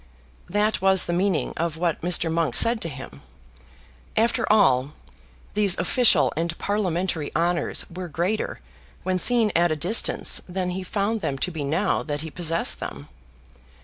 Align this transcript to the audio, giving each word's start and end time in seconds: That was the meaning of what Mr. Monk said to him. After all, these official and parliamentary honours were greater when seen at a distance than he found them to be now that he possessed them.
That 0.49 0.81
was 0.81 1.05
the 1.05 1.13
meaning 1.13 1.53
of 1.57 1.77
what 1.77 2.01
Mr. 2.01 2.31
Monk 2.31 2.55
said 2.55 2.81
to 2.81 2.89
him. 2.89 3.21
After 4.17 4.51
all, 4.51 4.93
these 5.53 5.77
official 5.77 6.33
and 6.35 6.57
parliamentary 6.57 7.29
honours 7.35 7.85
were 7.87 8.07
greater 8.07 8.61
when 9.03 9.19
seen 9.19 9.51
at 9.55 9.69
a 9.69 9.75
distance 9.75 10.41
than 10.49 10.71
he 10.71 10.81
found 10.81 11.21
them 11.21 11.37
to 11.37 11.51
be 11.51 11.63
now 11.63 12.01
that 12.01 12.21
he 12.21 12.31
possessed 12.31 12.79
them. 12.79 13.09